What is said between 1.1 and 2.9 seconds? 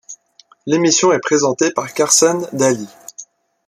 est présentée par Carson Daly.